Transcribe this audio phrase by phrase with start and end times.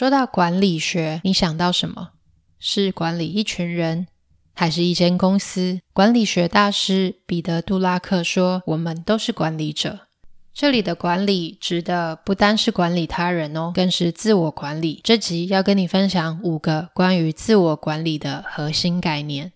[0.00, 2.12] 说到管理学，你想到什么？
[2.58, 4.06] 是管理一群人，
[4.54, 5.82] 还是一间公司？
[5.92, 10.06] 管理学大师彼得·杜拉克说：“我们都是管理者。”
[10.54, 15.02] 这里的管理指的不单是管理他人哦，更是自我管理。
[15.04, 19.52] 这集要跟你分享五个关于自我管理的核心概念。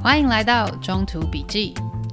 [0.00, 1.72] 欢迎来到中途笔记，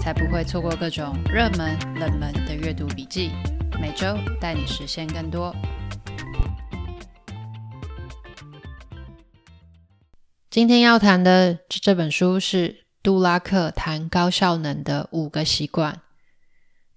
[0.00, 3.30] 才不会错过各种热门、冷门的阅读笔记。
[3.80, 5.54] 每周带你实现更多。
[10.48, 12.80] 今天要谈的这本书是。
[13.02, 16.02] 杜拉克谈高效能的五个习惯。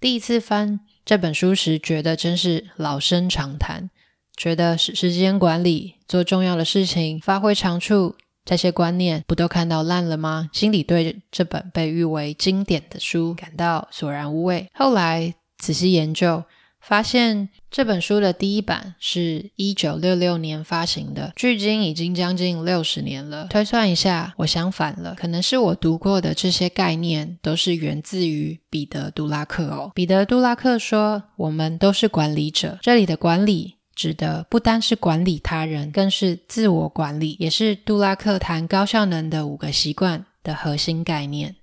[0.01, 3.89] 第一次翻这本书时，觉得真是老生常谈，
[4.35, 10.49] 觉得时时间管理、做重要的事情、发挥长处，这些观念不都看到烂了吗？
[10.53, 14.69] 心里对这本被誉为经典的书感到索然无味。
[14.73, 16.43] 后来仔细研究。
[16.85, 23.47] 发现这本书的第一版是一九六六年发行的，距今已经将近六十年了。
[23.49, 29.93] 推算一下，我想反了，可能是我读过的这些概念都是源自于彼得·杜拉克哦。
[29.95, 41.55] 彼得·杜拉克说：“我们都是管理者。”这里的管理指的不单是管理他人，更是自我管理，也是杜拉克谈高效能的五个习惯的核心概念。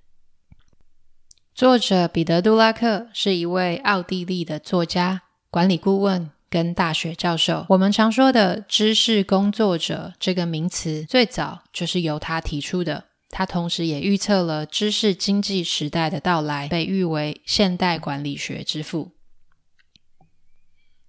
[1.53, 7.65] 作者彼得·杜拉克是一位奥地利的作家、管理顾问跟大学教授。
[7.69, 13.05] 我们常说的“知识工作者”这个名词，最早就是由他提出的。
[13.29, 19.11] 他同时也预测了知识经济时代的到来，被誉为现代管理学之父。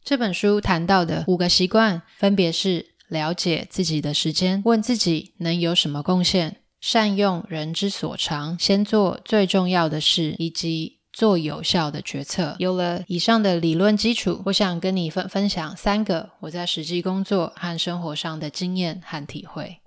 [0.05, 6.57] 这本书谈到的五个习惯，分别是了解自己的时间，问自己能有什么贡献。
[6.81, 12.57] 善用人之所长，先做最重要的事，以及做有效的决策。
[12.59, 19.79] 有了以上的理论基础，我想跟你分分享三个我在实际工作和生活上的经验和体会。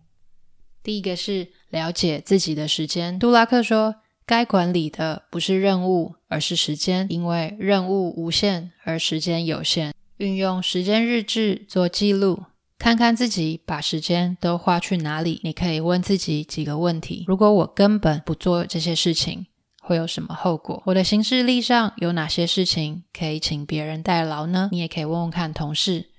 [0.81, 3.19] 第一个是了解自己的时间。
[3.19, 3.95] 杜拉克说，
[4.25, 9.93] 该管理的不是任务，而是时间，因为任务无限，而时间有限。
[10.17, 12.43] 运用时间日志做记录。
[12.77, 15.39] 看看自己把时间都花去哪里？
[15.43, 19.47] 你可以问自己几个问题：如果我根本不做这些事情，
[19.81, 20.83] 会有什么后果？
[20.85, 24.69] 我的行事历上有哪些事情可以请别人代劳呢？
[24.71, 26.09] 你也可以问问看同事：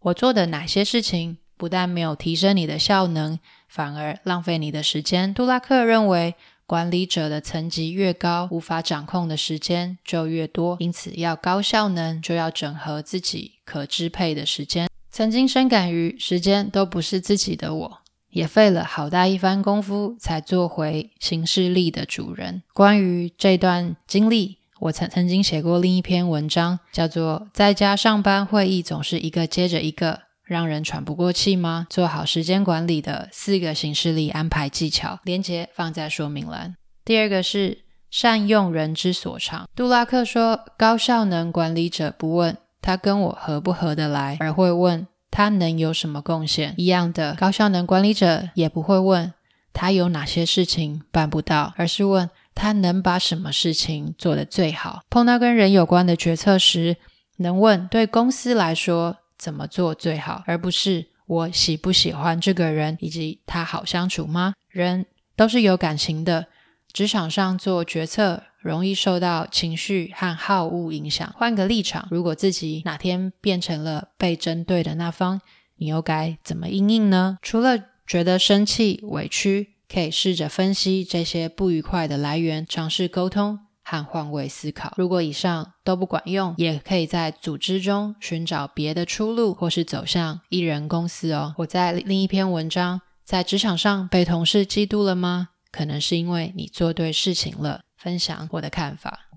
[0.00, 3.38] 我做的哪些事情不但没有提升你的效能，
[3.68, 5.32] 反而浪费你的时间？
[5.32, 6.34] 杜拉克认为，
[6.70, 14.88] 管理者的层级越高，无法掌控的时间就越多，因此要高效能，就要整合自己可支配的时间。
[15.10, 17.98] 曾经深感于时间都不是自己的我，
[18.30, 22.62] 也费了好大一番功夫才做回行事力的主人。
[22.72, 30.20] 关于这段经历，我曾曾经写过另一篇文章，叫做《在家上班会议总是一个接着一个，
[30.50, 31.86] 让人喘不过气吗？
[31.88, 36.74] 做好时间管理的四个行事力安排技巧》，连接放在说明栏。
[37.04, 39.68] 第二个是善用人之所长。
[39.76, 42.56] 杜拉克说，高效能管理者不问。
[42.82, 46.74] 他跟我合不合得来，而会问他能有什么贡献。
[46.76, 49.32] 一样的，高效能管理者也不会问
[49.72, 55.02] 他有哪些事情办不到，而是问他能把什么事情做得最好。
[55.08, 56.96] 碰到跟人有关的决策时，
[57.36, 64.52] 能问对公司来说怎么做最好，而不是我喜不喜欢这个人以及他好相处吗？
[64.68, 66.46] 人都是有感情的，
[66.92, 68.44] 职场上做决策。
[68.60, 71.34] 容易受到情绪和好恶影响。
[71.38, 75.40] 换个立场，如果自己哪天变成了被针对的那方，
[75.76, 77.38] 你又该怎么应应呢？
[77.40, 83.60] 除了觉得生气、委屈，可以试着分析这些不愉快的来源，尝试沟通
[83.90, 84.94] 和换位思考。
[84.96, 91.54] 如果以上都不管用，也可以在组织中寻找别的出路，或是走向一人公司哦。
[91.58, 95.48] 我在另一篇文章，在职场上被同事嫉妒了吗？
[95.72, 97.80] 可能是因为你做对事情了。
[97.96, 99.28] 分享我的看法。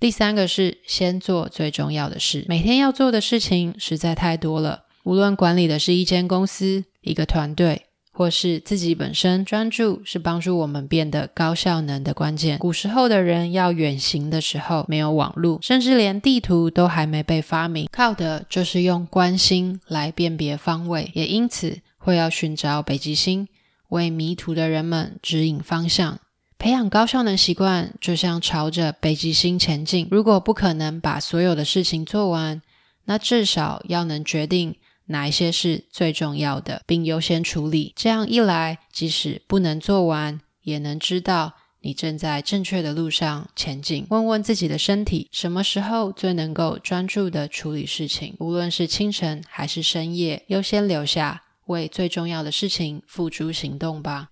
[0.00, 2.46] 第三个是先做最重要的事。
[2.48, 7.86] 每天要做的事情实在太多了，无论管理的是一间公司、一个团队，
[8.16, 12.58] 或是自己本身专注是帮助我们变得高效能的关键。
[12.58, 23.48] 古时候的人要远行的时候，没有网络，甚至连地图都还没被发明，靠的就是用观星来辨别方位，也因此会要寻找北极星，
[23.88, 26.20] 为迷途的人们指引方向。
[26.56, 30.06] 培养高效能习惯，就像朝着北极星前进。
[30.12, 32.62] 如果不可能把所有的事情做完，
[33.06, 34.76] 那至少要能决定。
[35.06, 37.92] 哪一些是最重要的，并优先处理。
[37.94, 44.06] 这样一来，即使不能做完，也能知道你正在正确的路上前进。
[44.08, 48.34] 问问自己的身体，什么时候最能够专注地处理事情？
[48.38, 54.28] 无论是清晨还是深夜，优先留下，为最重要的事情付诸行动吧。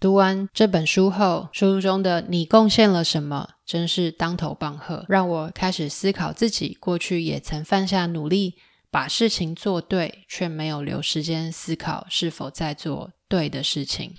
[0.00, 3.50] 读完这本书后，书中的你贡献了什么？
[3.66, 8.54] 真是当头棒喝，让我开始思考自己过去也曾犯下努力。
[8.90, 14.14] 把事情做对，却没有留时间思考是否在做对的事情，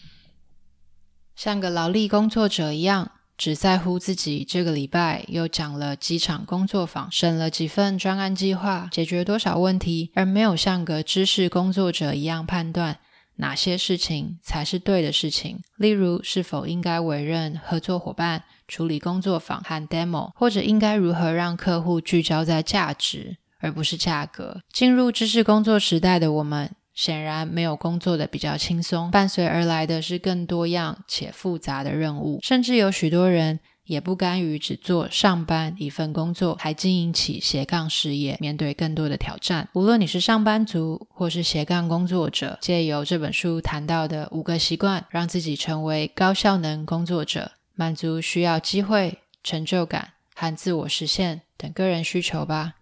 [1.36, 13.00] 像个劳力工作者一样，只在乎自己这个礼拜又讲了几场工作坊，审了几份专案计划，解决多少问题，而没有像个知识工作者一样判断
[13.38, 15.62] 哪些事情才是对的事情。
[15.78, 23.38] 例如，是否应该委任合作伙伴处理工作坊和 demo，或者应该如何让客户聚焦在价值。
[23.60, 24.62] 而不是价格。
[24.72, 32.40] 进入知识工作时代的我们，显然没有工作的比较轻松，伴随而来的是更多样且复杂的任务。
[32.42, 39.68] 甚至有许多人也不甘于只做上班一份工作，还经营起斜杠事业，面对更多的挑战。
[39.74, 52.76] 无论你是上班族或是斜杠工作者，借由这本书谈到的五个习惯，让自己成为高效能工作者，满足需要机会、成就感和自我实现等个人需求吧。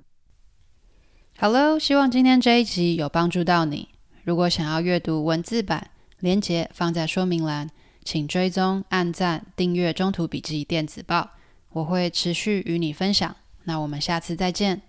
[1.39, 3.89] Hello，希望今天这一集有帮助到你。
[4.23, 7.69] 如果想要阅读文字版，连接放在说明栏，
[8.03, 11.21] 请追踪、按赞、订阅《中途笔记电子报》，
[11.73, 13.35] 我会持续与你分享。
[13.65, 14.81] 那我们下次再见。